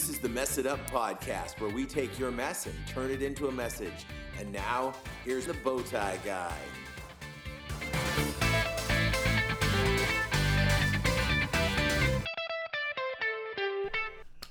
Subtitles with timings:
[0.00, 3.20] This is the Mess It Up podcast where we take your mess and turn it
[3.20, 4.06] into a message.
[4.38, 4.94] And now,
[5.26, 6.56] here's the bow tie guy.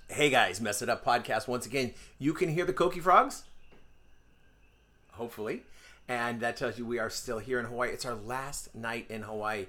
[0.08, 1.48] Hey guys, Mess It Up podcast.
[1.48, 3.46] Once again, you can hear the coqui frogs.
[5.14, 5.64] Hopefully.
[6.08, 7.90] And that tells you we are still here in Hawaii.
[7.90, 9.66] It's our last night in Hawaii.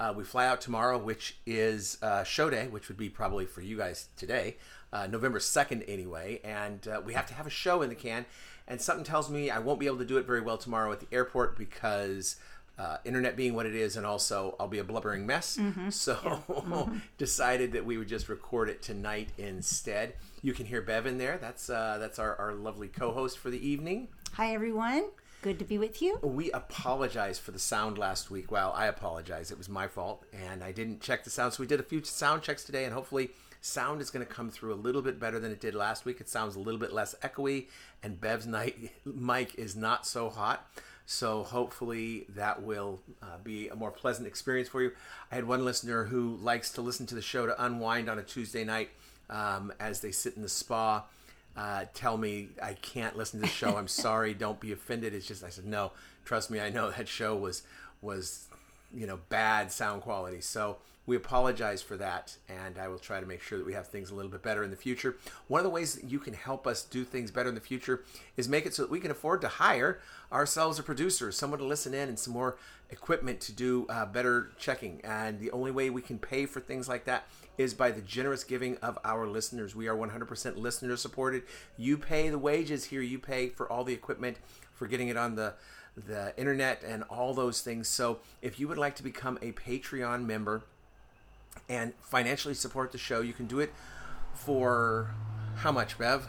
[0.00, 3.60] Uh, we fly out tomorrow, which is uh, show day, which would be probably for
[3.60, 4.56] you guys today,
[4.94, 6.40] uh, November 2nd anyway.
[6.42, 8.24] And uh, we have to have a show in the can.
[8.66, 11.00] And something tells me I won't be able to do it very well tomorrow at
[11.00, 12.36] the airport because
[12.78, 15.58] uh, internet being what it is, and also I'll be a blubbering mess.
[15.90, 20.14] So decided that we would just record it tonight instead.
[20.40, 21.36] You can hear Bev in there.
[21.38, 24.08] That's uh, that's our, our lovely co-host for the evening.
[24.32, 25.10] Hi, everyone.
[25.42, 26.18] Good to be with you.
[26.22, 28.52] We apologize for the sound last week.
[28.52, 29.50] Well, I apologize.
[29.50, 31.54] It was my fault, and I didn't check the sound.
[31.54, 33.30] So we did a few sound checks today, and hopefully,
[33.62, 36.20] sound is going to come through a little bit better than it did last week.
[36.20, 37.68] It sounds a little bit less echoey,
[38.02, 38.46] and Bev's
[39.06, 40.70] mic is not so hot.
[41.06, 44.92] So hopefully that will uh, be a more pleasant experience for you.
[45.32, 48.22] I had one listener who likes to listen to the show to unwind on a
[48.22, 48.90] Tuesday night
[49.30, 51.04] um, as they sit in the spa
[51.56, 53.76] uh, tell me I can't listen to the show.
[53.76, 54.34] I'm sorry.
[54.34, 55.14] Don't be offended.
[55.14, 55.92] It's just I said no.
[56.24, 56.60] Trust me.
[56.60, 57.62] I know that show was
[58.02, 58.48] was
[58.94, 60.40] you know bad sound quality.
[60.40, 63.88] So we apologize for that, and I will try to make sure that we have
[63.88, 65.16] things a little bit better in the future.
[65.48, 68.04] One of the ways that you can help us do things better in the future
[68.36, 70.00] is make it so that we can afford to hire
[70.30, 72.58] ourselves a producer, someone to listen in, and some more
[72.90, 75.00] equipment to do uh, better checking.
[75.02, 77.26] And the only way we can pay for things like that
[77.60, 79.76] is by the generous giving of our listeners.
[79.76, 81.42] We are 100% listener supported.
[81.76, 84.38] You pay the wages here, you pay for all the equipment,
[84.72, 85.54] for getting it on the
[86.06, 87.86] the internet and all those things.
[87.88, 90.62] So, if you would like to become a Patreon member
[91.68, 93.74] and financially support the show, you can do it
[94.32, 95.10] for
[95.56, 96.28] how much, Bev?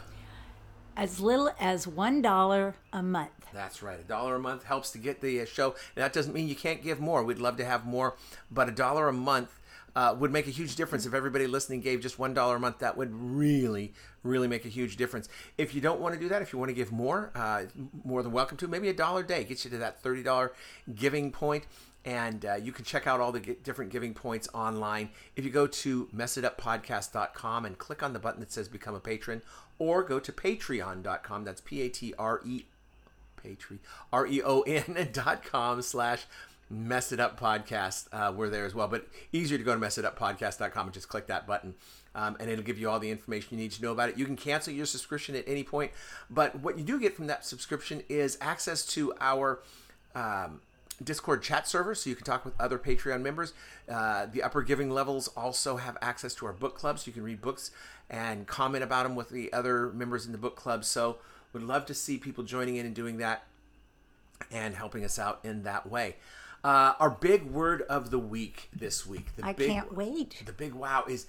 [0.96, 3.30] As little as $1 a month.
[3.54, 4.00] That's right.
[4.00, 5.70] A dollar a month helps to get the uh, show.
[5.94, 7.22] And that doesn't mean you can't give more.
[7.22, 8.16] We'd love to have more,
[8.50, 9.58] but a dollar a month
[9.94, 12.78] uh, would make a huge difference if everybody listening gave just one dollar a month.
[12.78, 13.92] That would really,
[14.22, 15.28] really make a huge difference.
[15.58, 17.64] If you don't want to do that, if you want to give more, uh,
[18.04, 18.68] more than welcome to.
[18.68, 20.52] Maybe a dollar a day gets you to that thirty dollar
[20.94, 21.66] giving point.
[22.04, 25.10] And uh, you can check out all the different giving points online.
[25.36, 29.40] If you go to messituppodcast.com and click on the button that says become a patron,
[29.78, 32.64] or go to patreon.com, that's P A T R E
[33.44, 33.78] Patreon,
[34.12, 36.24] R E O N dot com slash
[36.72, 38.08] mess it up podcast.
[38.12, 41.46] Uh, we're there as well, but easier to go to messituppodcast.com and just click that
[41.46, 41.74] button.
[42.14, 44.18] Um, and it'll give you all the information you need to know about it.
[44.18, 45.92] You can cancel your subscription at any point,
[46.28, 49.60] but what you do get from that subscription is access to our
[50.14, 50.60] um,
[51.02, 53.54] Discord chat server, so you can talk with other Patreon members.
[53.88, 57.22] Uh, the upper giving levels also have access to our book club, so you can
[57.22, 57.70] read books
[58.10, 60.84] and comment about them with the other members in the book club.
[60.84, 61.16] So,
[61.54, 63.44] would love to see people joining in and doing that
[64.50, 66.16] and helping us out in that way.
[66.64, 69.34] Uh, our big word of the week this week.
[69.36, 70.42] The I big, can't wait.
[70.46, 71.26] The big wow is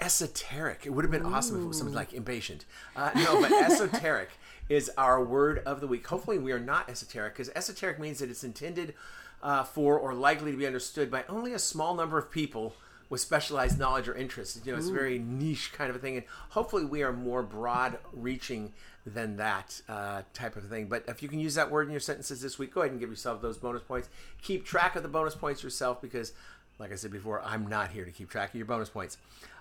[0.00, 0.84] esoteric.
[0.84, 2.64] It would have been awesome if it was something like impatient.
[2.96, 4.30] Uh, no, but esoteric
[4.68, 6.06] is our word of the week.
[6.06, 8.94] Hopefully, we are not esoteric because esoteric means that it's intended
[9.42, 12.74] uh, for or likely to be understood by only a small number of people
[13.12, 14.58] with specialized knowledge or interests.
[14.64, 17.42] You know, it's a very niche kind of a thing, and hopefully, we are more
[17.42, 18.72] broad-reaching
[19.04, 20.86] than that uh, type of thing.
[20.86, 22.98] But if you can use that word in your sentences this week, go ahead and
[22.98, 24.08] give yourself those bonus points.
[24.40, 26.32] Keep track of the bonus points yourself because,
[26.78, 29.18] like I said before, I'm not here to keep track of your bonus points.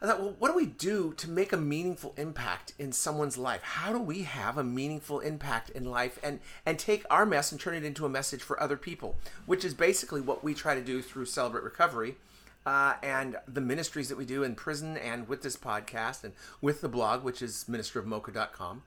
[0.00, 3.62] I thought, well, what do we do to make a meaningful impact in someone's life?
[3.62, 7.60] How do we have a meaningful impact in life and and take our mess and
[7.60, 9.16] turn it into a message for other people?
[9.46, 12.16] Which is basically what we try to do through Celebrate Recovery.
[12.66, 16.80] uh, and the ministries that we do in prison and with this podcast and with
[16.82, 18.82] the blog, which is ministerofmocha.com.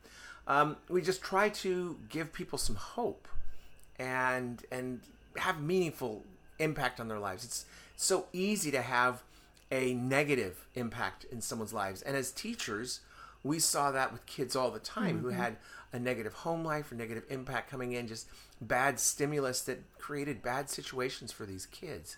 [0.48, 3.28] Um, we just try to give people some hope
[3.98, 5.02] and and
[5.38, 6.25] have meaningful
[6.60, 7.44] impact on their lives.
[7.44, 7.66] It's
[7.96, 9.24] so easy to have
[9.71, 13.00] a negative impact in someone's lives, and as teachers,
[13.44, 15.57] we saw that with kids all the time who had
[15.94, 18.27] a negative home life or negative impact coming in, just
[18.62, 22.18] bad stimulus that created bad situations for these kids.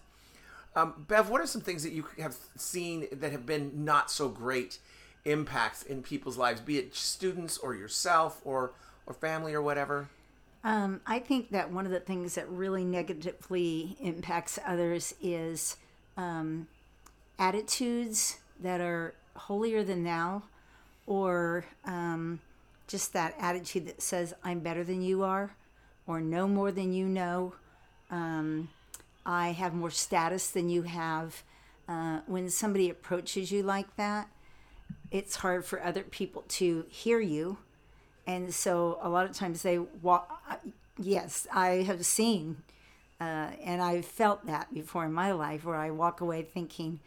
[0.76, 4.28] Um, Bev, what are some things that you have seen that have been not so
[4.28, 4.80] great
[5.26, 8.74] impacts in people's lives, be it students or yourself or
[9.06, 10.10] or family or whatever?
[10.64, 15.76] Um, I think that one of the things that really negatively impacts others is
[16.16, 16.68] um,
[17.40, 20.44] attitudes that are holier than thou,
[21.06, 22.40] or um,
[22.88, 25.56] just that attitude that says, I'm better than you are,
[26.08, 27.54] or know more than you know.
[28.12, 28.70] Um,
[29.26, 31.44] I have more status than you have.
[31.88, 34.30] Uh, when somebody approaches you like that,
[35.12, 37.58] it's hard for other people to hear you.
[38.26, 40.42] And so a lot of times they walk,
[40.98, 42.58] yes, I have seen
[43.24, 47.00] uh, and I've felt that before in my life where I walk away thinking,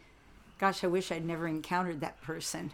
[0.59, 2.71] gosh, I wish I'd never encountered that person.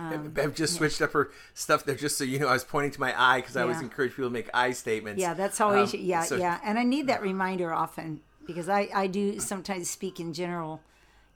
[0.00, 2.46] Um, Bev just switched up her stuff there, just so you know.
[2.46, 5.20] I was pointing to my eye because I always encourage people to make eye statements.
[5.20, 6.60] Yeah, that's always, Um, yeah, so- yeah.
[6.62, 10.80] And I need that reminder often because I, I do sometimes speak in general,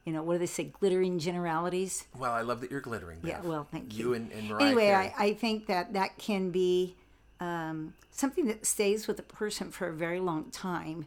[0.05, 2.05] you know, what do they say, glittering generalities?
[2.17, 3.19] Well, I love that you're glittering.
[3.21, 4.07] Yeah, well, thank you.
[4.09, 5.13] You and, and Mariah anyway, Carey.
[5.17, 6.95] I, I think that that can be
[7.41, 11.05] um, something that stays with a person for a very long time.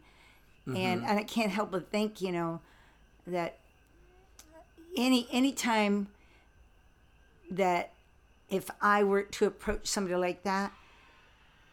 [0.67, 1.07] And, Mm-hmm.
[1.07, 2.61] and I can't help but think, you know,
[3.27, 3.61] that
[4.97, 6.09] any any time
[7.51, 7.93] that
[8.49, 10.73] if I were to approach somebody like that,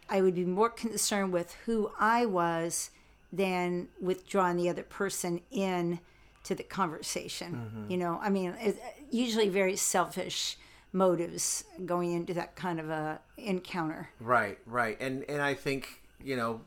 [0.10, 2.90] I would be more concerned with who I was
[3.32, 6.00] than with drawing the other person in
[6.44, 7.54] to the conversation.
[7.54, 7.92] Mm-hmm.
[7.92, 10.58] You know, I mean, it, usually very selfish
[10.92, 14.10] motives going into that kind of a encounter.
[14.20, 16.62] Right, right, and and I think you know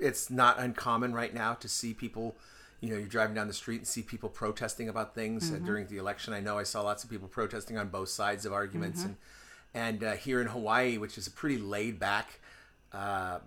[0.00, 2.36] it's not uncommon right now to see people.
[2.80, 5.86] You know, you're driving down the street and see people protesting about things uh, during
[5.86, 6.32] the election.
[6.32, 9.16] I know I saw lots of people protesting on both sides of arguments, and
[9.74, 12.40] and uh, here in Hawaii, which is a pretty laid back
[12.92, 13.38] uh,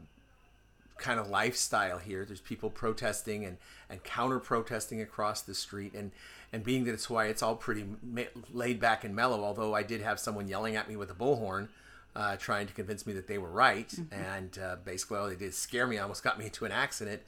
[0.98, 2.26] kind of lifestyle here.
[2.26, 3.58] There's people protesting and,
[3.90, 5.94] and counter protesting across the street.
[5.94, 6.12] And,
[6.52, 8.22] and being that it's Hawaii, it's all pretty ma-
[8.52, 9.44] laid back and mellow.
[9.44, 11.68] Although I did have someone yelling at me with a bullhorn,
[12.16, 13.92] uh, trying to convince me that they were right.
[14.12, 17.22] And uh, basically, all they did is scare me, almost got me into an accident.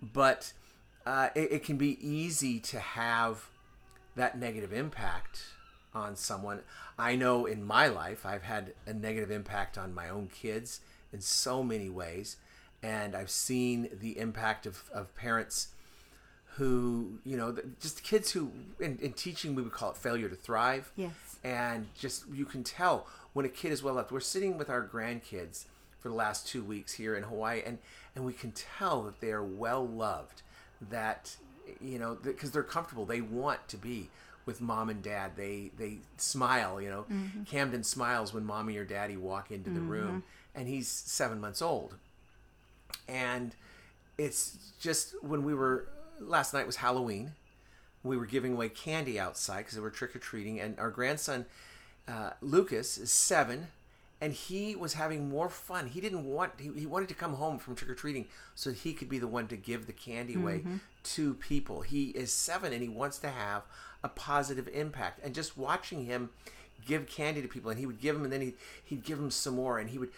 [0.00, 0.52] But
[1.08, 3.48] uh, it, it can be easy to have
[4.14, 5.42] that negative impact
[5.94, 6.60] on someone.
[6.98, 11.22] I know in my life, I've had a negative impact on my own kids in
[11.22, 12.36] so many ways.
[12.82, 15.68] And I've seen the impact of, of parents
[16.56, 20.36] who, you know, just kids who, in, in teaching, we would call it failure to
[20.36, 20.92] thrive.
[20.94, 21.38] Yes.
[21.42, 24.10] And just, you can tell when a kid is well loved.
[24.10, 25.64] We're sitting with our grandkids
[26.00, 27.78] for the last two weeks here in Hawaii, and,
[28.14, 30.42] and we can tell that they are well loved,
[30.90, 31.36] that,
[31.80, 33.04] you know, because they're comfortable.
[33.04, 34.08] They want to be
[34.46, 35.32] with mom and dad.
[35.36, 37.06] They they smile, you know.
[37.46, 40.22] Camden smiles when mommy or daddy walk into the room,
[40.54, 41.96] and he's seven months old.
[43.06, 43.54] And
[44.16, 45.88] it's just when we were
[46.20, 47.32] last night was Halloween.
[48.02, 51.46] We were giving away candy outside because they were trick or treating, and our grandson
[52.06, 53.68] uh, Lucas is seven,
[54.20, 55.86] and he was having more fun.
[55.86, 58.80] He didn't want he, he wanted to come home from trick or treating so that
[58.80, 60.76] he could be the one to give the candy away mm-hmm.
[61.04, 61.82] to people.
[61.82, 63.62] He is seven and he wants to have
[64.02, 65.20] a positive impact.
[65.24, 66.30] And just watching him
[66.86, 69.30] give candy to people, and he would give them, and then he he'd give them
[69.30, 70.10] some more, and he would.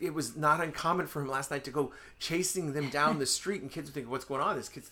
[0.00, 3.62] It was not uncommon for him last night to go chasing them down the street,
[3.62, 4.90] and kids would think, "What's going on?" This kid's,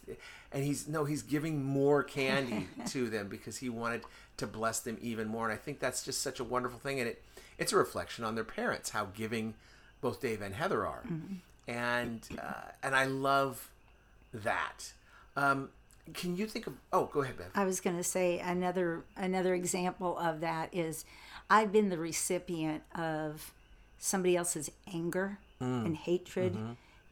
[0.53, 4.03] and he's no, he's giving more candy to them because he wanted
[4.39, 5.45] to bless them even more.
[5.49, 7.23] And I think that's just such a wonderful thing, and it
[7.59, 9.55] it's a reflection on their parents how giving
[10.01, 11.03] both Dave and Heather are,
[11.67, 13.71] and uh, and I love
[14.33, 14.93] that.
[15.37, 15.71] Um,
[16.15, 16.75] can you think of?
[16.93, 17.51] Oh, go ahead, Bev.
[17.55, 21.05] I was going to say another another example of that is
[21.51, 23.53] I've been the recipient of
[23.99, 26.55] somebody else's anger and hatred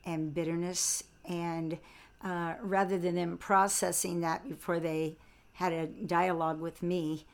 [0.04, 1.78] and bitterness and
[2.22, 5.16] uh, rather than them processing that before they
[5.54, 7.24] had a dialogue with me,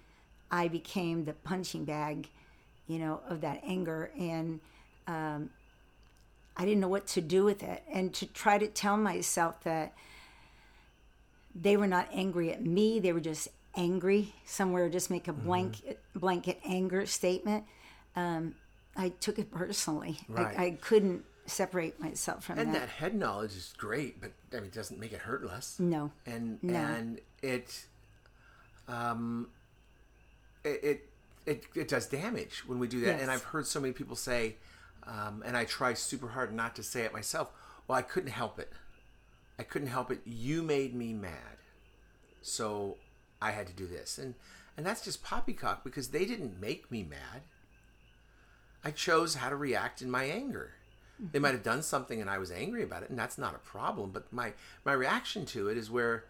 [0.50, 2.28] I became the punching bag,
[2.90, 4.60] you know, of that anger and
[5.06, 5.50] um,
[6.56, 9.94] I didn't know what to do with it and to try to tell myself that
[11.54, 15.44] they were not angry at me they were just angry somewhere just make a Mm-hmm.
[15.46, 17.64] blanket blanket anger statement
[18.16, 18.54] um,
[18.96, 20.58] i took it personally Right.
[20.58, 24.56] I, I couldn't separate myself from And that, that head knowledge is great, but I
[24.56, 25.76] mean, it doesn't make it hurt less.
[25.80, 26.76] no And No.
[26.76, 27.86] and it,
[28.88, 29.48] um,
[30.64, 31.09] it, it
[31.50, 33.14] it it does damage when we do that.
[33.14, 33.22] Yes.
[33.22, 34.56] And I've heard so many people say,
[35.06, 37.50] um, and I try super hard not to say it myself.
[37.88, 38.72] Well, I couldn't help it.
[39.58, 40.20] I couldn't help it.
[40.24, 41.58] You made me mad,
[42.40, 42.96] so
[43.42, 44.16] I had to do this.
[44.16, 44.34] And
[44.76, 47.42] and that's just poppycock because they didn't make me mad.
[48.84, 50.70] I chose how to react in my anger.
[51.32, 53.58] They might have done something and I was angry about it, and that's not a
[53.58, 54.10] problem.
[54.12, 54.52] But my
[54.84, 56.24] my reaction to it is where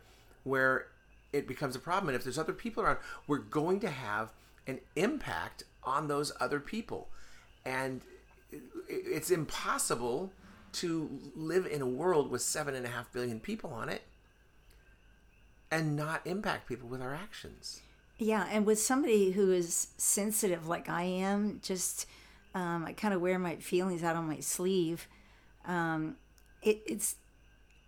[0.45, 0.87] where
[1.33, 2.09] it becomes a problem.
[2.09, 4.33] And if there's other people around, we're going to have
[4.71, 7.09] an impact on those other people,
[7.65, 8.00] and
[8.89, 10.33] it's impossible
[10.73, 14.03] to live in a world with seven and a half billion people on it
[15.71, 17.81] and not impact people with our actions.
[18.19, 22.07] Yeah, and with somebody who is sensitive like I am, just
[22.55, 25.09] um, I kind of wear my feelings out on my sleeve.
[25.65, 26.17] Um,
[26.62, 27.17] it, it's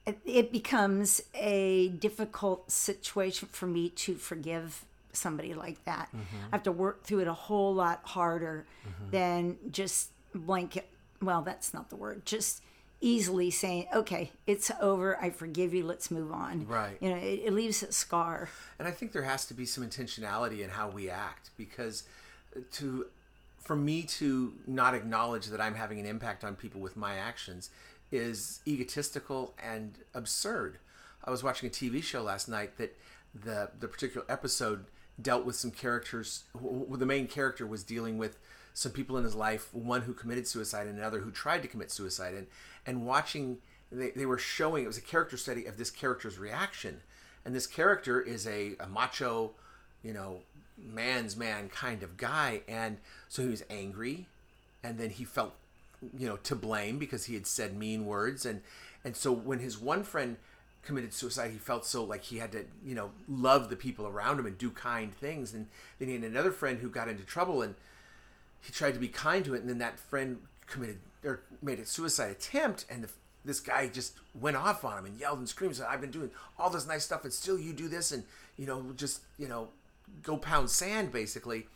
[0.07, 6.09] it, it becomes a difficult situation for me to forgive somebody like that.
[6.09, 6.47] Mm-hmm.
[6.53, 9.11] I have to work through it a whole lot harder mm-hmm.
[9.11, 10.89] than just blanket.
[11.21, 12.27] Well, that's not the word.
[12.27, 12.63] Just
[13.01, 15.21] easily saying, "Okay, it's over.
[15.21, 15.85] I forgive you.
[15.85, 16.97] Let's move on." Right.
[17.01, 18.49] You know, it, it leaves a scar.
[18.79, 22.05] And I think there has to be some intentionality in how we act because
[22.57, 23.07] uh, to
[23.59, 27.71] for me to not acknowledge that I'm having an impact on people with my actions
[28.11, 30.79] is egotistical and absurd.
[31.25, 32.97] I was watching a TV show last night that
[33.35, 34.85] the the particular episode
[35.21, 36.45] dealt with some characters.
[36.55, 38.39] The main character was dealing with
[38.75, 41.91] some people in his life, one who committed suicide and another who tried to commit
[41.91, 42.47] suicide, and
[42.87, 43.59] and watching
[43.91, 47.01] they, they were showing it was a character study of this character's reaction,
[47.45, 49.53] and this character is a, a macho,
[50.03, 50.41] you know,
[50.79, 52.97] man's man kind of guy, and
[53.29, 54.27] so he was angry,
[54.83, 55.55] and then he felt
[56.19, 58.61] you know to blame because he had said mean words and
[59.05, 60.37] and so when his one friend
[60.85, 64.39] committed suicide he felt so like he had to you know love the people around
[64.39, 65.55] him and do kind things.
[65.55, 65.67] And
[65.99, 67.75] then he had another friend who got into trouble and
[68.61, 69.61] he tried to be kind to it.
[69.61, 72.85] And then that friend committed or made a suicide attempt.
[72.91, 73.11] And the,
[73.45, 76.31] this guy just went off on him and yelled and screamed said i've been doing
[76.59, 78.23] all this nice stuff and still you do this and
[78.57, 79.69] you know just you know
[80.23, 81.67] go pound sand basically.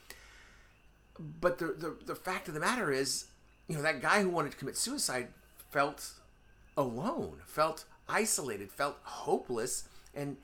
[1.41, 3.27] But the, the the fact of the matter is,
[3.69, 5.29] you know, that guy who wanted to commit suicide
[5.71, 6.11] felt
[6.77, 10.37] alone, felt isolated, felt hopeless, and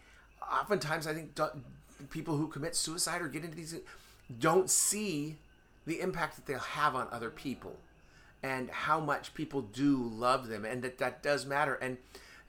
[0.51, 1.39] oftentimes I think
[2.11, 3.75] people who commit suicide or get into these
[4.39, 5.37] don't see
[5.87, 7.77] the impact that they'll have on other people
[8.43, 11.75] and how much people do love them and that that does matter.
[11.75, 11.99] And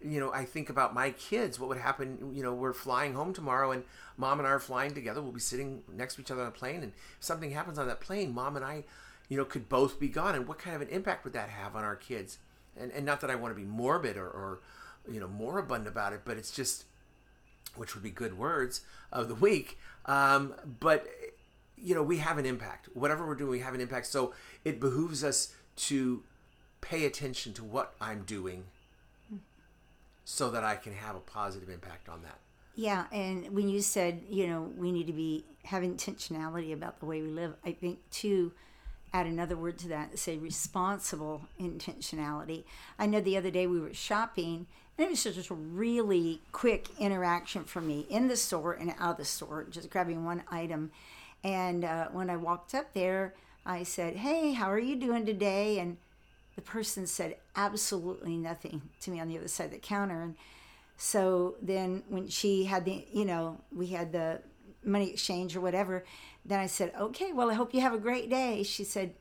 [0.06, 3.32] you know i think about my kids what would happen you know we're flying home
[3.32, 3.86] tomorrow and
[4.18, 5.22] mom and i are flying together.
[5.22, 7.88] We'll be sitting next to each other on a plane and if something happens on
[7.88, 8.84] that plane mom and i
[9.30, 10.36] you know could both be gone.
[10.36, 12.38] And what kind of an impact would that have on our kids?
[12.78, 14.60] And and not that i want to be morbid or, or
[15.12, 16.86] you know moribund about it but it's just
[17.76, 18.82] which would be good words
[19.12, 19.80] of the week.
[20.06, 21.08] Um, but
[21.78, 22.90] you know we have an impact.
[22.94, 24.08] Whatever we're doing we have an impact.
[24.08, 24.34] So
[24.64, 26.24] it behooves us to
[26.82, 28.66] pay attention to what i'm doing
[30.26, 32.40] so that i can have a positive impact on that.
[32.76, 37.06] Yeah, and when you said, you know, we need to be have intentionality about the
[37.06, 38.52] way we live, I think too,
[39.14, 42.64] add another word to that, say responsible intentionality.
[42.98, 44.66] I know the other day we were shopping,
[44.98, 49.18] it was just a really quick interaction for me in the store and out of
[49.18, 50.92] the store, just grabbing one item.
[51.44, 53.34] And uh, when I walked up there,
[53.66, 55.98] I said, "Hey, how are you doing today?" And
[56.56, 60.36] the person said absolutely nothing to me on the other side of the counter, and
[60.98, 64.42] so then when she had the, you know, we had the
[64.84, 66.06] money exchange or whatever,
[66.46, 68.64] then I said, okay, well, I hope you have a great day.
[68.64, 69.14] She said,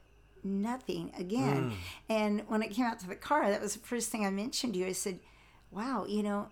[0.44, 1.72] nothing again.
[2.08, 4.74] And when I came out to the car, that was the first thing I mentioned
[4.74, 4.86] to you.
[4.86, 5.20] I said,
[5.72, 6.48] wow, you know,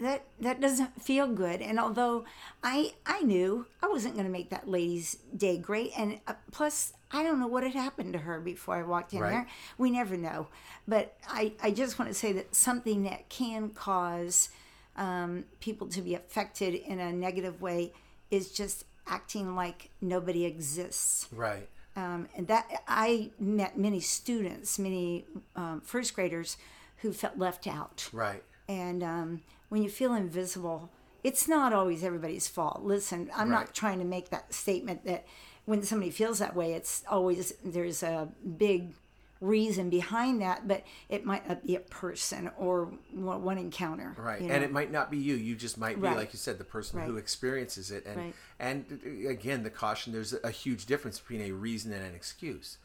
[0.00, 1.62] that that doesn't feel good.
[1.62, 2.24] And although
[2.62, 6.92] I I knew I wasn't going to make that lady's day great, and uh, plus
[7.10, 9.30] I don't know what had happened to her before I walked in Right.
[9.30, 9.46] there.
[9.78, 10.48] We never know.
[10.86, 14.50] But I I just want to say that something that can cause
[14.96, 17.92] um, people to be affected in a negative way
[18.30, 25.24] is just acting like nobody exists right um, and that I met many students, many
[25.54, 26.56] um, first graders
[26.98, 28.08] who felt left out.
[28.12, 30.90] right And um, when you feel invisible,
[31.22, 32.82] it's not always everybody's fault.
[32.82, 33.60] Listen, I'm Right.
[33.60, 35.24] not trying to make that statement that
[35.64, 38.92] when somebody feels that way, it's always there's a big
[39.40, 44.14] reason behind that, but it might not be a person or one encounter.
[44.16, 46.16] right you and it might not be you you just might be Right.
[46.16, 48.34] like you said the person who experiences it and Right.
[48.58, 52.78] and uh, again the caution there's a huge difference between a reason and an excuse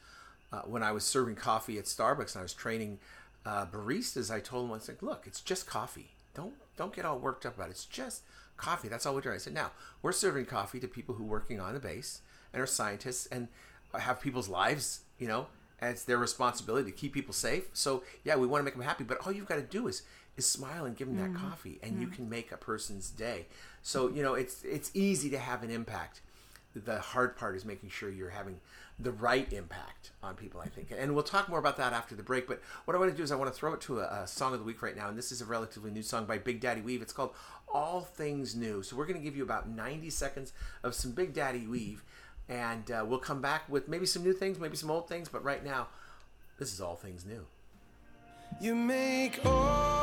[0.51, 2.99] uh, when i was serving coffee at starbucks and i was training
[3.45, 7.05] uh, baristas i told them i was like look it's just coffee don't don't get
[7.05, 8.23] all worked up about it it's just
[8.61, 8.87] coffee.
[8.87, 9.35] That's all we're doing.
[9.35, 9.71] I said, now
[10.01, 12.21] we're serving coffee to people who are working on the base
[12.53, 13.49] and are scientists and
[13.93, 15.47] have people's lives, you know,
[15.79, 17.65] and it's their responsibility to keep people safe.
[17.73, 20.03] So yeah, we want to make them happy, but all you've got to do is
[20.37, 23.47] is smile and give them that coffee, and you can make a person's day.
[23.81, 26.21] So you know, it's it's easy to have an impact.
[26.75, 28.59] The hard part is making sure you're having
[28.99, 30.61] the right impact on people.
[30.61, 32.47] I think, and we'll talk more about that after the break.
[32.47, 34.27] But what I want to do is I want to throw it to a, a
[34.27, 36.61] song of the week right now, and this is a relatively new song by Big
[36.61, 37.01] Daddy Weave.
[37.01, 37.33] It's called
[37.73, 38.83] All Things New.
[38.83, 42.03] So we're going to give you about 90 seconds of some Big Daddy Weave
[42.51, 45.41] and uh, we'll come back with maybe some new things, maybe some old things, but
[45.41, 45.87] right now,
[46.59, 47.45] this is all things new.
[48.59, 50.00] You make all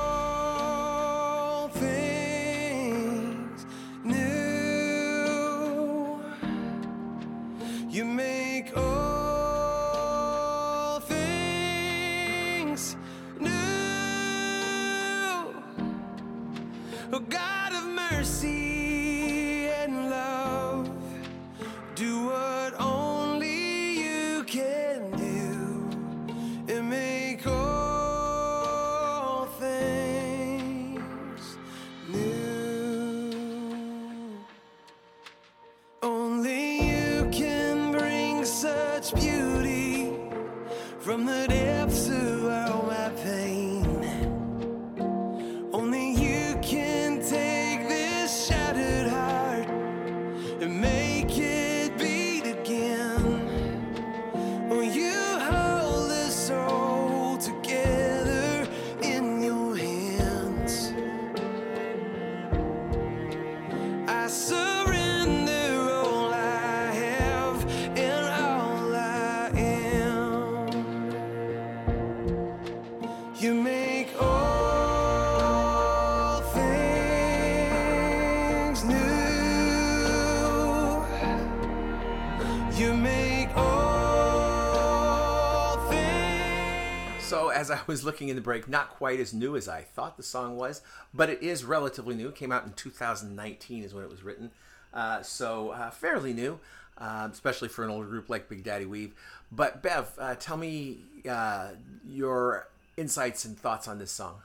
[87.70, 90.22] as I was looking in the break, not quite as new as I thought the
[90.22, 92.28] song was, but it is relatively new.
[92.28, 94.50] It came out in 2019, is when it was written.
[94.92, 96.58] Uh, so, uh, fairly new,
[96.96, 99.14] uh, especially for an older group like Big Daddy Weave.
[99.52, 101.70] But, Bev, uh, tell me uh,
[102.08, 104.36] your insights and thoughts on this song.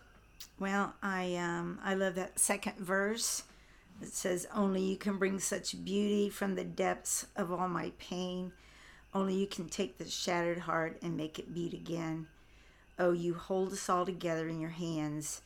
[0.60, 3.44] Well, I um I love that second verse.
[4.02, 8.52] It says, "Only you can bring such beauty from the depths of all my pain.
[9.14, 12.28] Only you can take the shattered heart and make it beat again.
[13.00, 15.42] Oh, you hold us all together in your hands.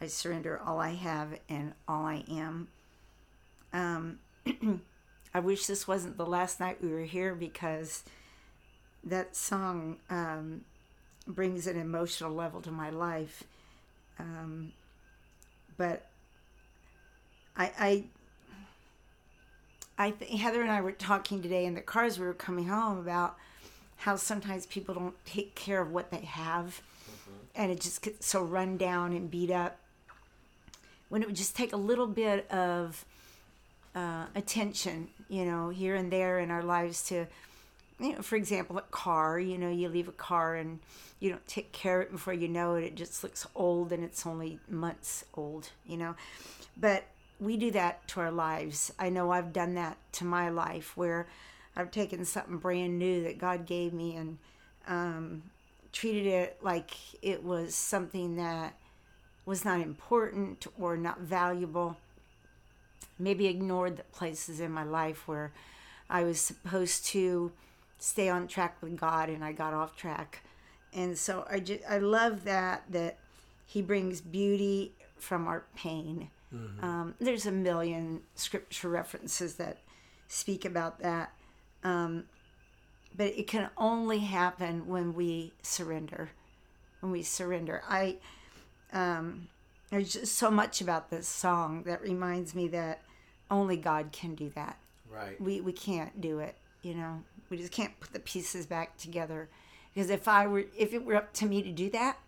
[0.00, 2.68] I surrender all I have and all I am."
[3.72, 4.18] Um,
[5.34, 8.04] I wish this wasn't the last night we were here because
[9.02, 10.62] that song um,
[11.26, 13.44] brings an emotional level to my life.
[14.18, 14.72] Um,
[15.76, 16.06] but
[17.56, 18.04] I, I,
[19.98, 22.18] I th- Heather and I were talking today in the cars.
[22.18, 23.36] We were coming home about
[24.04, 26.82] how sometimes people don't take care of what they have,
[27.54, 29.78] and it just gets so run down and beat up.
[31.08, 33.02] When it would just take a little bit of
[33.94, 37.26] uh, attention, you know, here and there in our lives to,
[37.98, 40.80] you know, for example, a car, you know, you leave a car and
[41.18, 44.04] you don't take care of it before you know it, it just looks old and
[44.04, 46.14] it's only months old, you know.
[46.76, 47.04] But
[47.40, 48.92] we do that to our lives.
[48.98, 51.26] I know I've done that to my life where
[51.76, 54.38] I've taken something brand new that God gave me and
[54.86, 55.42] um,
[55.92, 58.74] treated it like it was something that
[59.46, 61.96] was not important or not valuable
[63.18, 65.52] maybe ignored the places in my life where
[66.08, 67.52] I was supposed to
[67.98, 70.42] stay on track with God and I got off track.
[70.92, 73.18] And so I just I love that that
[73.66, 76.30] he brings beauty from our pain.
[76.84, 79.78] Um, there's a million scripture references that
[80.28, 81.32] speak about that.
[81.84, 82.24] Um,
[83.16, 86.30] but it can only happen when we surrender.
[87.00, 87.82] When we surrender.
[87.88, 88.16] I
[88.92, 89.48] um,
[89.90, 93.02] there's just so much about this song that reminds me that
[93.50, 94.78] only God can do that.
[95.10, 95.40] Right.
[95.40, 97.22] We we can't do it, you know.
[97.50, 99.48] We just can't put the pieces back together.
[99.94, 102.18] Because if I were if it were up to me to do that,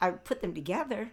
[0.00, 1.10] I would put them together,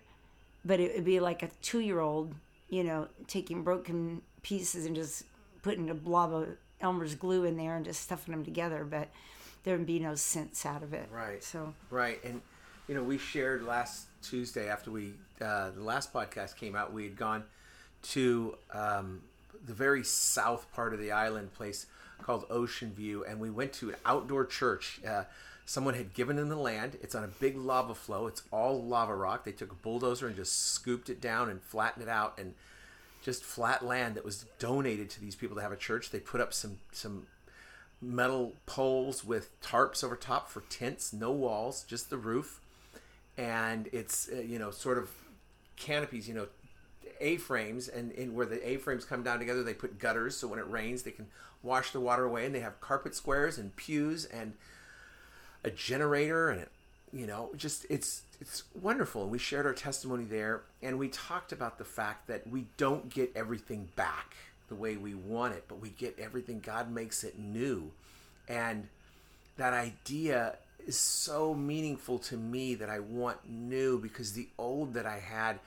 [0.65, 2.34] but it would be like a 2-year-old,
[2.69, 5.24] you know, taking broken pieces and just
[5.62, 9.10] putting a blob of Elmer's glue in there and just stuffing them together, but
[9.64, 11.08] there would be no sense out of it.
[11.12, 11.44] Right.
[11.44, 12.42] So, Right, and
[12.88, 16.94] you know, we shared last Tuesday after we uh, the last podcast came out.
[16.94, 17.44] We had gone
[18.10, 19.22] to um,
[19.66, 21.88] the very south part of the island, place
[22.22, 25.02] called Ocean View, and we went to an outdoor church.
[25.08, 25.24] Uh,
[25.66, 26.98] someone had given them the land.
[27.02, 28.28] It's on a big lava flow.
[28.28, 29.44] It's all lava rock.
[29.44, 32.54] They took a bulldozer and just scooped it down and flattened it out, and
[33.26, 36.12] just flat land that was donated to these people to have a church.
[36.12, 37.26] They put up some some
[38.00, 42.62] metal poles with tarps over top for tents, no walls, just the roof,
[43.36, 45.10] and it's uh, you know sort of
[45.76, 46.48] canopies, you know,
[47.20, 50.38] A frames, and, and where the A frames come down together, they put gutters.
[50.38, 51.26] So when it rains they can
[51.64, 54.54] wash the water away, and they have carpet squares and pews and
[55.64, 56.72] a generator and it,
[57.15, 59.23] you know just it's it's wonderful.
[59.23, 63.10] And we shared our testimony there and we talked about the fact that we don't
[63.10, 64.36] get everything back
[64.67, 67.91] the way we want it but we get everything god makes it new.
[68.47, 68.88] And
[69.58, 75.06] that idea is so meaningful to me that i want new because the old that
[75.08, 75.60] i had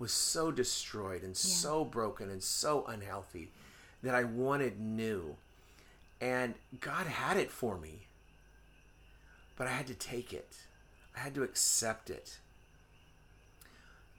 [0.00, 3.50] was so destroyed and so broken and so unhealthy
[4.02, 5.36] that i wanted new.
[6.20, 8.06] And god had it for me
[9.56, 10.56] but I had to take it.
[11.16, 12.38] I had to accept it.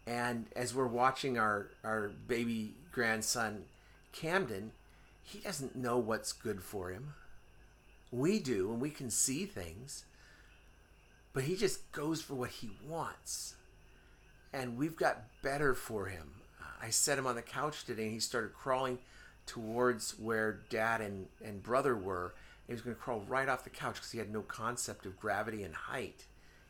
[0.08, 3.66] And as we're watching our, our baby grandson,
[4.12, 4.72] Camden,
[5.24, 7.14] he doesn't know what's good for him.
[8.12, 10.06] We do, and we can see things,
[11.34, 13.56] but he just goes for what he wants.
[14.54, 16.36] And we've got better for him.
[16.82, 19.00] I set him on the couch today, and he started crawling
[19.46, 22.34] towards where dad and, and brother were
[22.68, 25.20] he was going to crawl right off the couch because he had no concept of
[25.20, 26.26] gravity and height.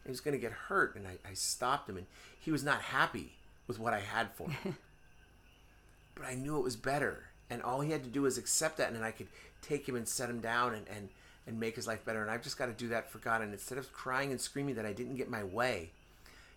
[0.06, 2.06] He was going to get hurt, and I, I stopped him, and
[2.40, 3.34] he was not happy
[3.68, 4.78] with what I had for him.
[6.16, 8.88] but I knew it was better, and all he had to do was accept that,
[8.88, 9.28] and then I could
[9.62, 11.10] take him and set him down and, and,
[11.48, 12.22] and make his life better.
[12.22, 13.42] And I've just got to do that for God.
[13.42, 15.90] And instead of crying and screaming that I didn't get my way,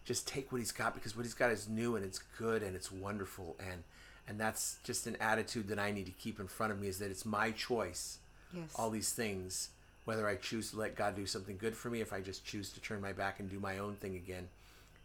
[0.04, 2.74] just take what he's got because what he's got is new and it's good and
[2.74, 3.82] it's wonderful and
[4.26, 6.98] and that's just an attitude that I need to keep in front of me is
[6.98, 8.18] that it's my choice
[8.54, 8.70] Yes.
[8.76, 9.68] all these things
[10.08, 12.70] whether i choose to let god do something good for me if i just choose
[12.70, 14.48] to turn my back and do my own thing again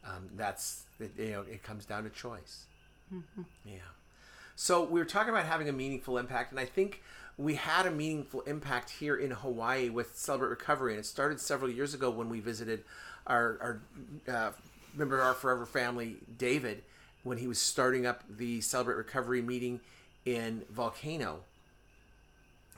[0.05, 2.65] um, that's it, you know it comes down to choice.
[3.63, 3.77] Yeah.
[4.55, 7.01] So we were talking about having a meaningful impact and i think
[7.37, 11.69] we had a meaningful impact here in hawaii with celebrate recovery and it started several
[11.69, 12.83] years ago when we visited
[13.27, 13.81] our,
[14.27, 14.51] our uh,
[14.93, 16.83] remember our forever family david
[17.23, 19.79] when he was starting up the celebrate recovery meeting
[20.25, 21.39] in volcano.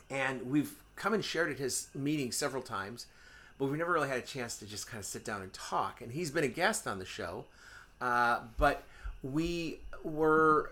[0.09, 3.07] And we've come and shared at his meeting several times,
[3.57, 6.01] but we've never really had a chance to just kind of sit down and talk.
[6.01, 7.45] And he's been a guest on the show,
[8.01, 8.83] uh, but
[9.23, 10.71] we were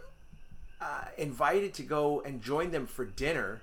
[0.82, 3.62] uh, invited to go and join them for dinner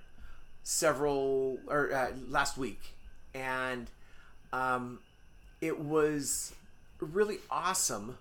[0.62, 2.94] several or uh, last week,
[3.35, 3.90] and
[4.53, 5.01] um,
[5.61, 6.55] it was
[7.01, 8.18] really awesome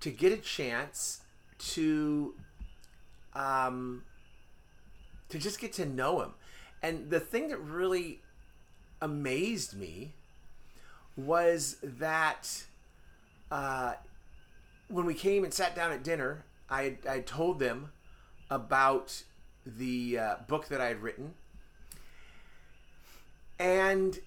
[0.00, 1.20] to get a chance
[1.58, 2.34] to
[3.34, 4.02] um,
[5.28, 6.34] to just get to know him.
[6.82, 8.20] And the thing that really
[9.00, 10.12] amazed me
[11.16, 12.64] was that
[13.50, 13.94] uh,
[14.88, 17.90] when we came and sat down at dinner, I I told them
[18.50, 19.22] about
[19.66, 21.34] the uh, book that I had written,
[23.58, 24.18] and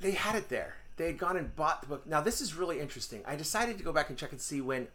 [0.00, 0.76] they had it there.
[0.96, 2.06] They had gone and bought the book.
[2.06, 3.22] Now this is really interesting.
[3.26, 4.88] I decided to go back and check and see when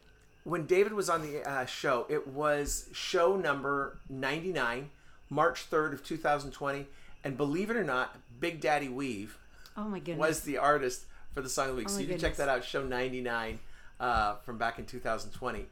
[0.44, 2.06] when David was on the uh, show.
[2.10, 4.90] It was show number ninety nine,
[5.34, 6.88] March third of two thousand twenty.
[7.24, 9.38] And believe it or not, Big Daddy Weave
[9.78, 10.20] Oh my goodness.
[10.20, 11.88] was the artist for the song of the week.
[11.90, 13.60] Oh so you can check that out, show 99
[14.00, 15.66] uh, from back in 2020.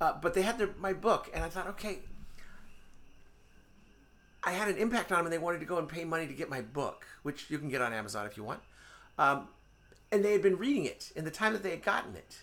[0.00, 1.98] Uh, but they had their, my book, and I thought, okay,
[4.42, 6.32] I had an impact on them, and they wanted to go and pay money to
[6.32, 8.60] get my book, which you can get on Amazon if you want.
[9.18, 9.48] Um,
[10.10, 12.38] and they had been reading it in the time that they had gotten it.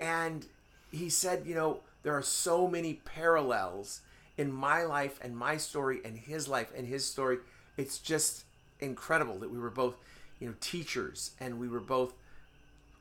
[0.00, 0.46] And
[0.90, 4.00] he said, you know, there are so many parallels
[4.40, 7.36] in my life and my story and his life and his story.
[7.76, 8.44] It's just
[8.80, 9.96] incredible that we were both,
[10.38, 12.14] you know, teachers and we were both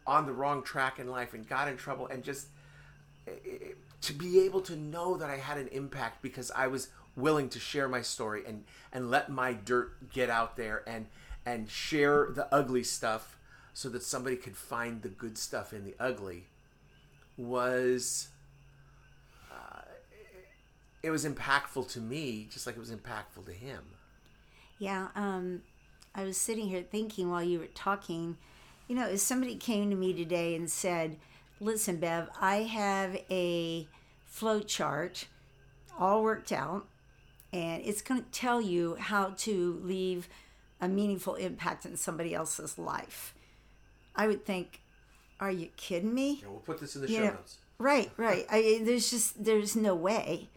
[0.05, 2.47] on the wrong track in life and got in trouble and just
[3.25, 3.57] eh, eh,
[4.01, 7.59] to be able to know that I had an impact because I was willing to
[7.59, 11.05] share my story and and let my dirt get out there and
[11.45, 13.37] and share the ugly stuff
[13.73, 16.47] so that somebody could find the good stuff in the ugly
[17.37, 18.27] was
[21.01, 23.83] it was impactful to me just like it was impactful to him
[24.77, 25.61] Yeah, um,
[26.15, 28.37] I was sitting here thinking while you were talking,
[28.87, 31.17] you know, if somebody came to me today and said,
[31.61, 33.87] Listen, Bev, I have a
[34.25, 35.27] flow chart
[35.99, 36.87] all worked out,
[37.51, 40.29] and it's going to tell you how to leave
[40.79, 43.33] a meaningful impact in somebody else's life.
[44.15, 44.81] I would think,
[45.39, 46.39] Are you kidding me?
[46.43, 48.45] and we'll put this in the You show know, notes Right, right.
[48.49, 50.49] I, there's just there's no way.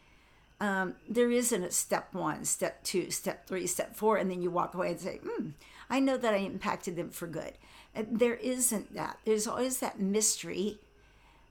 [0.62, 4.48] Um, there isn't a step one, step two, step three, step four, and then you
[4.48, 5.48] walk away and say, hmm,
[5.90, 7.55] I know that I impacted them for good.
[7.96, 9.18] And there isn't that.
[9.25, 10.79] There's always that mystery,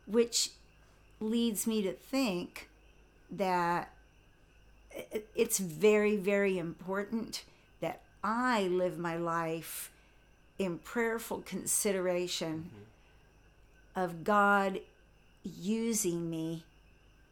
[0.05, 0.51] which
[1.19, 2.69] leads me to think
[3.29, 3.91] that
[5.35, 7.43] it's very, very important
[7.81, 9.91] that I live my life
[10.57, 12.71] in prayerful consideration
[13.93, 14.79] of God
[15.43, 16.63] using me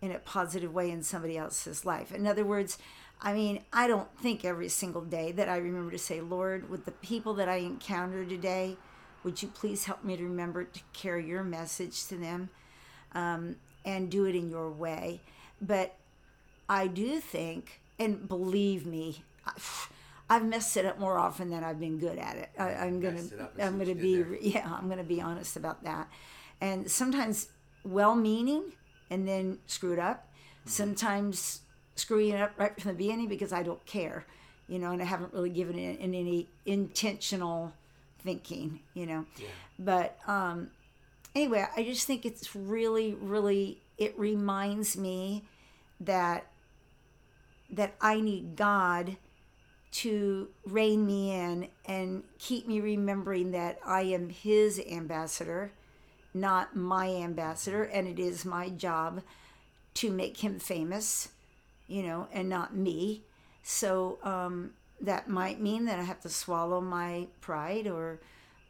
[0.02, 2.14] in a positive way in somebody else's life.
[2.14, 2.78] In other words,
[3.22, 6.86] I mean, I don't think every single day that I remember to say, Lord, with
[6.86, 8.78] the people that I encounter today,
[9.24, 12.50] would you please help me to remember to carry your message to them
[13.14, 15.20] um, and do it in your way?
[15.62, 15.96] But
[16.70, 19.24] I do think, and believe me,
[20.30, 22.50] I've messed it up more often than I've been good at it.
[22.58, 25.84] I, I'm gonna, it I see I'm gonna be, yeah, I'm gonna be honest about
[25.84, 26.08] that.
[26.62, 27.50] And sometimes
[27.84, 28.74] well-meaning,
[29.10, 30.28] and then screwed up.
[30.28, 30.69] Mm-hmm.
[30.69, 31.62] Sometimes
[31.95, 34.26] screwing it up right from the beginning because I don't care,
[34.67, 37.74] you know, and I haven't really given it in any intentional
[38.24, 39.26] thinking, you know.
[39.38, 39.48] Yeah.
[39.78, 40.72] But um,
[41.36, 43.82] anyway, I just think it's really, really.
[43.98, 45.43] It reminds me
[46.00, 46.48] that
[47.72, 49.17] that I need God
[49.91, 55.72] to rein me in and keep me remembering that I am His ambassador,
[56.34, 59.22] not my ambassador, and it is my job
[59.96, 61.30] to make Him famous,
[61.88, 63.24] you know, and not me.
[63.63, 68.20] So um, that might mean that I have to swallow my pride or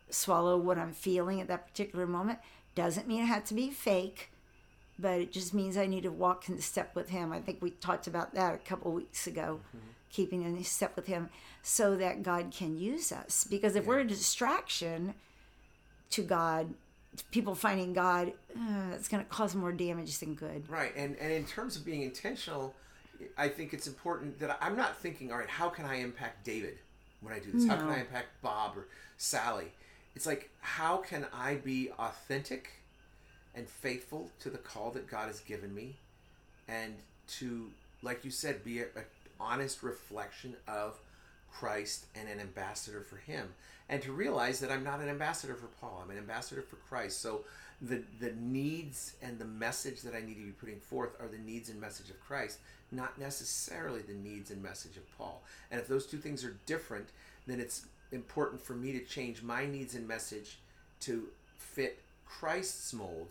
[0.10, 2.40] swallow what I'm feeling at that particular moment.
[2.76, 4.32] Doesn't mean it has to be fake,
[4.98, 7.32] but it just means I need to walk in step with Him.
[7.32, 9.60] I think we talked about that a couple weeks ago,
[10.12, 11.30] keeping in step with Him
[11.62, 13.46] so that God can use us.
[13.50, 15.14] Because if we're a distraction
[16.12, 16.74] to God,
[17.32, 20.70] people finding God, uh, it's going to cause more damage than good.
[20.70, 22.74] Right, and and in terms of being intentional,
[23.38, 26.78] I think it's important that I'm not thinking, all right, how can I impact David
[27.22, 27.68] when I do this?
[27.68, 29.72] How can I impact Bob or Sally?
[30.16, 32.72] It's like, how can I be authentic
[33.56, 35.98] and faithful to the call that God has given me,
[36.68, 36.96] and
[37.40, 39.04] to, like you said, be a, a
[39.40, 41.00] honest reflection of
[41.52, 43.54] Christ and an ambassador for Him,
[43.90, 46.02] and to realize that I'm not an ambassador for Paul.
[46.04, 47.22] I'm an ambassador for Christ.
[47.22, 47.42] So
[47.82, 51.38] the the needs and the message that I need to be putting forth are the
[51.38, 52.60] needs and message of Christ,
[52.92, 55.42] not necessarily the needs and message of Paul.
[55.72, 57.10] And if those two things are different,
[57.48, 60.60] then it's important for me to change my needs and message
[61.02, 63.30] to fit Christ's mold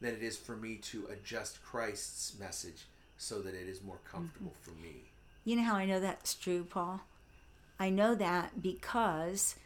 [0.00, 2.86] than it is for me to adjust Christ's message
[3.16, 4.16] so that it is more mm-hmm.
[4.16, 4.96] comfortable for me.
[5.44, 7.00] You know how I know that's true, Paul?
[7.78, 9.56] I know that because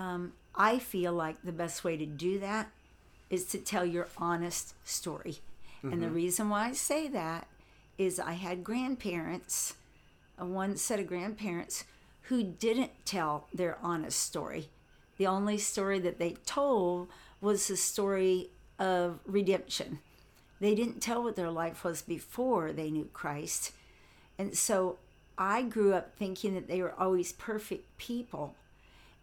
[0.00, 2.70] um, I feel like the best way to do that
[3.28, 5.38] is to tell your honest story.
[5.92, 7.46] And the reason why I say that
[7.98, 9.74] is I had grandparents,
[10.40, 11.84] uh, one set of grandparents,
[12.22, 14.68] who didn't tell their honest story.
[15.18, 17.08] The only story that they told
[17.40, 19.98] was the story of redemption.
[20.60, 23.72] They didn't tell what their life was before they knew Christ.
[24.38, 24.98] And so
[25.36, 28.54] I grew up thinking that they were always perfect people.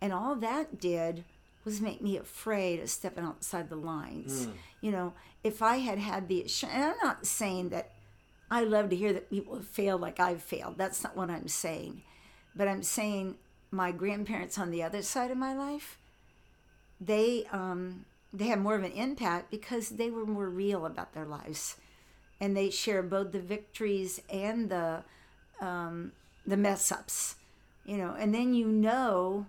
[0.01, 1.23] And all that did
[1.65, 4.47] was make me afraid of stepping outside the lines.
[4.81, 7.91] You know, if I had had the and I'm not saying that
[8.49, 10.77] I love to hear that people have failed like I've failed.
[10.77, 12.03] That's not what I'm saying.
[12.55, 13.36] But I'm saying
[13.71, 15.97] my grandparents on the other side of my life,
[17.01, 21.25] they um, they had more of an impact because they were more real about their
[21.25, 21.75] lives,
[22.39, 25.03] and they share both the victories and the
[25.60, 26.13] um,
[26.45, 27.36] the mess ups,
[27.86, 28.15] you know.
[28.17, 29.47] And then you know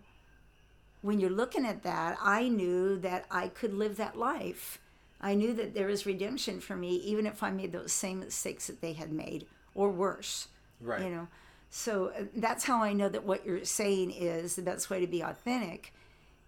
[1.02, 4.78] when you're looking at that, I knew that I could live that life.
[5.20, 8.68] I knew that there was redemption for me, even if I made those same mistakes
[8.68, 10.48] that they had made, or worse.
[10.80, 11.02] Right.
[11.02, 11.28] You know,
[11.70, 15.06] so uh, that's how I know that what you're saying is the best way to
[15.06, 15.92] be authentic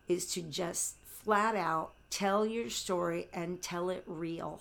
[0.08, 4.60] is to just flat out tell your story and tell it real.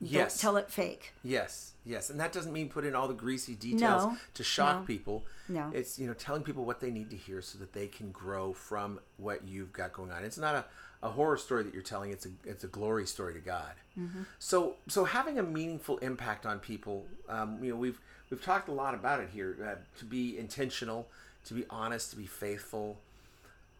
[0.00, 0.34] Yes.
[0.34, 1.12] Don't tell it fake.
[1.24, 4.80] Yes, yes, and that doesn't mean put in all the greasy details No, to shock
[4.80, 5.24] no, people.
[5.48, 5.70] no.
[5.72, 8.52] it's you know telling people what they need to hear so that they can grow
[8.52, 10.22] from what you've got going on.
[10.22, 10.64] It's not a,
[11.02, 13.72] a horror story that you're telling; it's a it's a glory story to God.
[13.98, 14.22] Mm-hmm.
[14.38, 17.98] So so having a meaningful impact on people, um, you know, we've
[18.30, 19.56] we've talked a lot about it here.
[19.64, 21.08] Uh, to be intentional,
[21.46, 22.98] to be honest, to be faithful.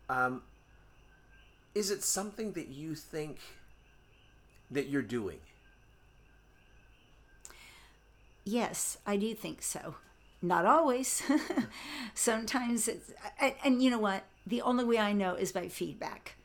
[0.08, 0.42] Um,
[1.74, 3.38] is it something that you think
[4.70, 5.40] that you're doing?
[8.48, 9.96] Yes, I do think so.
[10.40, 11.22] Not always.
[12.14, 14.22] Sometimes it's, and, and you know what?
[14.46, 16.36] The only way I know is by feedback.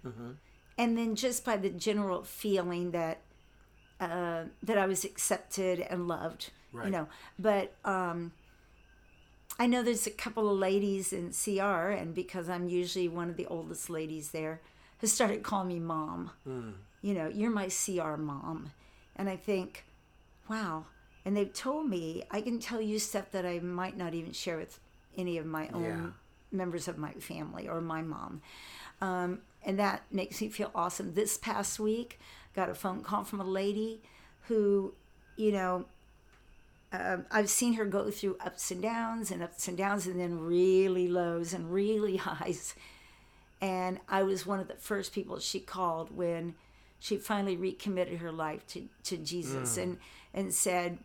[0.77, 3.21] And then just by the general feeling that
[3.99, 6.85] uh, that I was accepted and loved, Right.
[6.85, 7.07] you know.
[7.37, 8.31] But um,
[9.59, 13.37] I know there's a couple of ladies in CR, and because I'm usually one of
[13.37, 14.59] the oldest ladies there,
[14.99, 16.31] who started calling me mom.
[17.03, 18.71] You know, you're my CR mom.
[19.15, 19.85] And I think,
[20.49, 20.85] wow,
[21.25, 24.57] and they've told me I can tell you stuff that I might not even share
[24.57, 24.79] with
[25.17, 26.09] any of my own Yeah.
[26.51, 28.41] members of my family or my mom.
[29.01, 31.13] Um, and that makes me feel awesome.
[31.13, 32.19] This past week,
[32.55, 34.01] got a phone call from a lady
[34.47, 34.93] who,
[35.37, 35.85] you know,
[36.93, 40.39] um, I've seen her go through ups and downs and ups and downs and then
[40.39, 42.75] really lows and really highs.
[43.61, 46.55] And I was one of the first people she called when
[46.99, 49.97] she finally recommitted her life to, to Jesus and,
[50.33, 50.97] and said,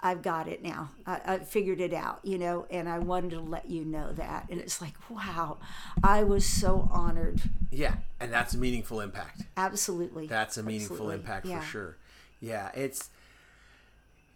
[0.00, 0.90] I've got it now.
[1.06, 4.46] I, I figured it out, you know, and I wanted to let you know that.
[4.50, 5.58] And it's like, wow,
[6.02, 7.40] I was so honored.
[7.70, 9.42] Yeah, and that's a meaningful impact.
[9.56, 10.26] Absolutely.
[10.26, 11.14] That's a meaningful Absolutely.
[11.16, 11.60] impact Yeah.
[11.60, 11.96] for sure.
[12.40, 13.10] Yeah, it's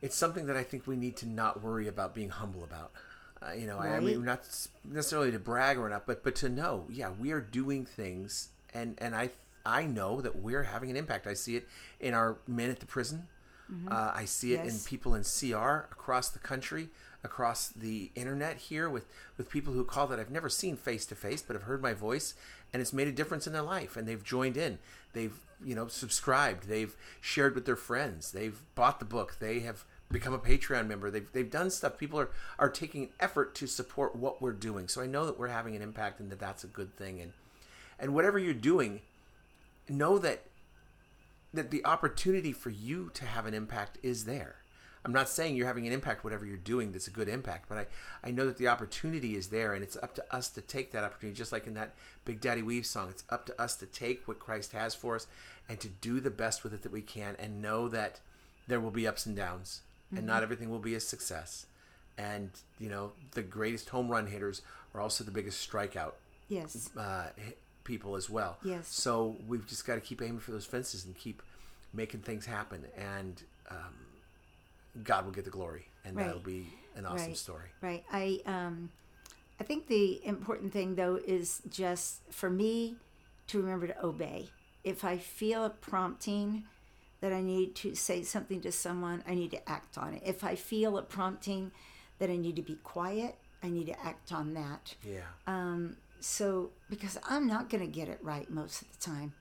[0.01, 2.91] it's something that I think we need to not worry about being humble about.
[3.41, 4.41] Uh, you know, I, I mean, not
[4.85, 8.97] necessarily to brag or not, but but to know, yeah, we are doing things, and
[8.99, 9.31] and I
[9.65, 11.27] I know that we're having an impact.
[11.27, 11.69] I see it
[12.01, 13.29] in our men at the prison.
[13.89, 14.87] Uh, I see it in Mm-hmm.
[14.87, 16.89] People in CR across the country,
[17.25, 19.07] across the internet here with
[19.37, 21.95] with people who call that I've never seen face to face, but have heard my
[21.95, 22.35] voice,
[22.73, 24.79] and it's made a difference in their life, and they've joined in.
[25.13, 26.69] They've you know subscribed.
[26.69, 28.33] They've shared with their friends.
[28.33, 29.37] They've bought the book.
[29.39, 31.11] They have become a Patreon member.
[31.11, 31.99] They've they've done stuff.
[31.99, 34.89] People are are taking effort to support what we're doing.
[34.89, 37.21] So I know that we're having an impact, and that that's a good thing.
[37.21, 37.33] And
[37.99, 39.01] and whatever you're doing,
[39.89, 40.43] know that
[41.55, 44.57] that the opportunity for you to have an impact is there.
[45.05, 47.77] I'm not saying you're having an impact, whatever you're doing, that's a good impact, but
[47.77, 47.87] I,
[48.23, 51.03] I know that the opportunity is there, and it's up to us to take that
[51.03, 53.09] opportunity, just like in that Big Daddy Weave song.
[53.11, 55.27] It's up to us to take what Christ has for us
[55.69, 58.21] and to do the best with it that we can, and know that
[58.69, 59.81] there will be ups and downs,
[60.15, 61.67] and not everything will be a success.
[62.17, 64.63] And, you know, the greatest home run hitters
[64.95, 66.13] are also the biggest strikeout
[66.49, 66.91] yes.
[66.97, 67.29] uh,
[67.85, 68.59] people as well.
[68.63, 68.89] Yes.
[68.89, 71.43] So we've just got to keep aiming for those fences and keep
[71.93, 73.95] making things happen, and um,
[75.05, 76.27] God will get the glory, and Right.
[76.27, 76.67] that'll be
[76.97, 77.37] an awesome right.
[77.37, 77.69] story.
[77.81, 78.05] Right.
[78.13, 78.91] I um,
[79.61, 82.97] I think the important thing though is just for me
[83.49, 84.49] to remember to obey.
[84.85, 86.65] If I feel a prompting
[87.21, 90.23] that I need to say something to someone, I need to act on it.
[90.27, 91.71] If I feel a prompting
[92.19, 94.95] that I need to be quiet, I need to act on that.
[95.05, 95.21] Yeah.
[96.23, 99.33] So, because I'm not going to get it right most of the time.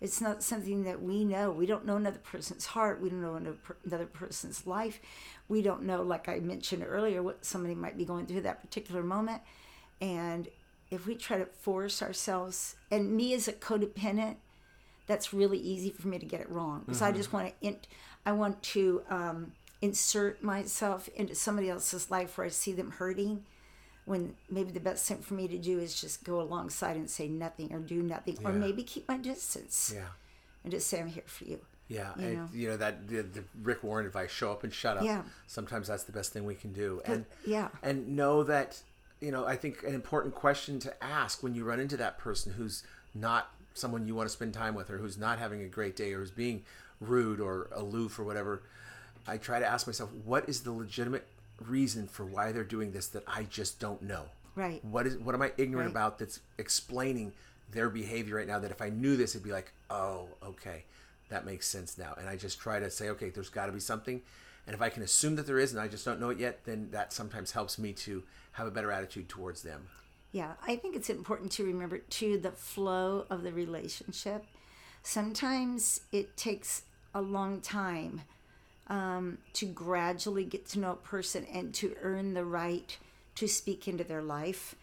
[0.00, 1.50] It's not something that we know.
[1.50, 3.00] We don't know another person's heart.
[3.00, 5.00] We don't know another person's life.
[5.48, 9.02] We don't know, like I mentioned earlier, what somebody might be going through that particular
[9.02, 9.42] moment.
[10.00, 10.48] And
[10.90, 14.36] if we try to force ourselves, and me as a codependent,
[15.06, 17.76] that's really easy for me to get it wrong because I just want to, in,
[18.24, 23.44] I want to um, insert myself into somebody else's life where I see them hurting
[24.04, 27.26] when maybe the best thing for me to do is just go alongside and say
[27.28, 30.08] nothing or do nothing or maybe keep my distance Yeah.
[30.62, 31.60] and just say I'm here for you.
[31.88, 32.48] Yeah, You and, know?
[32.52, 35.04] you know that the, the Rick Warren advice: show up and shut up.
[35.04, 35.22] Yeah.
[35.46, 37.68] Sometimes that's the best thing we can do, and yeah.
[37.82, 38.80] and know that
[39.20, 39.44] you know.
[39.46, 43.50] I think an important question to ask when you run into that person who's not
[43.74, 46.20] someone you want to spend time with, or who's not having a great day, or
[46.20, 46.62] who's being
[47.00, 48.62] rude or aloof or whatever.
[49.26, 51.26] I try to ask myself, what is the legitimate
[51.60, 54.24] reason for why they're doing this that I just don't know?
[54.54, 54.84] Right.
[54.84, 55.90] What is what am I ignorant Right.
[55.92, 57.32] about that's explaining
[57.72, 58.58] their behavior right now?
[58.58, 60.84] That if I knew this, it'd be like, oh, okay,
[61.28, 62.14] that makes sense now.
[62.18, 64.22] And I just try to say, okay, there's got to be something.
[64.66, 66.64] And if I can assume that there is, and I just don't know it yet,
[66.64, 69.88] then that sometimes helps me to have a better attitude towards them.
[70.32, 74.44] Yeah, I think it's important to remember too the flow of the relationship.
[75.02, 76.82] Sometimes it takes
[77.14, 78.22] a long time
[78.88, 82.96] um, to gradually get to know a person and to earn the right
[83.36, 84.76] to speak into their life.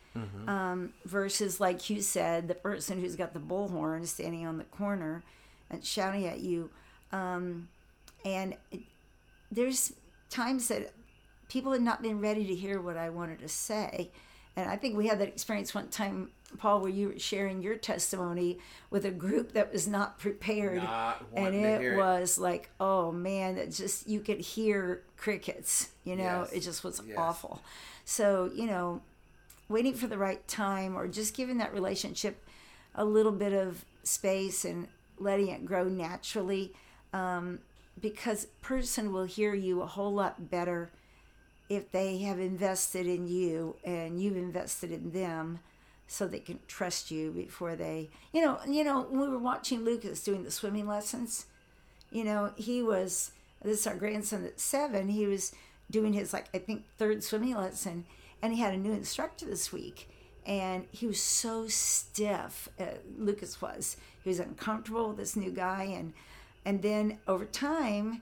[0.49, 5.23] Um, versus, like you said, the person who's got the bullhorn standing on the corner
[5.69, 6.69] and shouting at you.
[7.13, 7.69] Um,
[8.25, 8.81] and it,
[9.49, 9.93] there's
[10.29, 10.91] times that
[11.47, 14.11] people had not been ready to hear what I wanted to say.
[14.57, 17.75] And I think we had that experience one time, Paul, where you were sharing your
[17.75, 20.83] testimony with a group that was not prepared.
[20.83, 21.97] Not and it it.
[21.97, 26.53] was like, oh man, it just, you could hear crickets, you know, Yes.
[26.53, 27.17] it just was Yes.
[27.17, 27.61] awful.
[28.05, 29.01] So, you know,
[29.69, 32.43] waiting for the right time or just giving that relationship
[32.95, 34.87] a little bit of space and
[35.17, 36.73] letting it grow naturally
[37.13, 37.59] um,
[38.01, 40.89] because person will hear you a whole lot better
[41.69, 45.59] if they have invested in you and you've invested in them
[46.11, 50.23] so they can trust you before they you know you know we were watching lucas
[50.23, 51.45] doing the swimming lessons
[52.11, 53.31] you know he was
[53.63, 55.53] this is our grandson at seven he was
[55.89, 58.05] doing his like i think third swimming lesson
[58.41, 60.09] and he had a new instructor this week
[60.45, 62.85] and he was so stiff uh,
[63.17, 63.97] lucas was.
[64.23, 66.13] He was uncomfortable with this new guy and
[66.65, 68.21] and then over time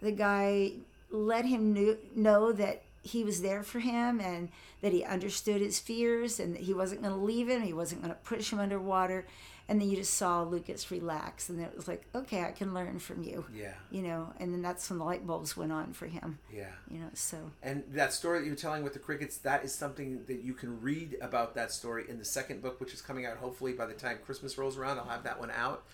[0.00, 0.72] the guy
[1.10, 4.50] let him knew, know that he was there for him and
[4.82, 8.02] that he understood his fears and that he wasn't going to leave him, he wasn't
[8.02, 9.26] going to push him underwater.
[9.68, 12.98] And then you just saw Lucas relax, and it was like, okay, I can learn
[12.98, 13.44] from you.
[13.54, 13.74] Yeah.
[13.92, 16.40] You know, and then that's when the light bulbs went on for him.
[16.52, 16.70] Yeah.
[16.90, 20.24] You know, so And that story that you're telling with the crickets, that is something
[20.26, 23.36] that you can read about that story in the second book, which is coming out
[23.36, 24.98] hopefully by the time Christmas rolls around.
[24.98, 25.84] I'll have that one out.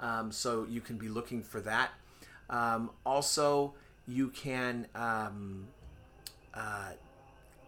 [0.00, 1.90] Um, so you can be looking for that.
[2.48, 3.74] Um, also,
[4.06, 5.66] you can um,
[6.56, 6.92] uh,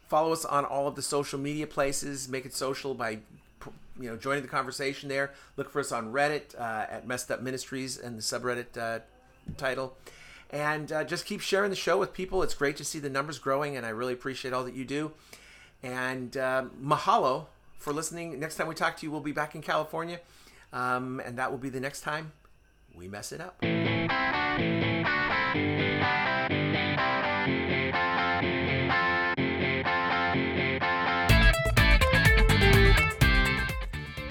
[0.08, 2.28] Follow us on all of the social media places.
[2.28, 3.20] Make it social by
[3.98, 5.32] you know joining the conversation there.
[5.56, 9.00] Look for us on Reddit uh, at Messed Up Ministries and the subreddit uh,
[9.56, 9.96] title.
[10.50, 12.42] And uh, just keep sharing the show with people.
[12.42, 15.12] It's great to see the numbers growing, and I really appreciate all that you do.
[15.82, 17.46] And um, mahalo
[17.76, 18.38] for listening.
[18.40, 20.20] Next time we talk to you, we'll be back in California,
[20.72, 22.32] um, and that will be the next time
[22.94, 24.67] we mess it up.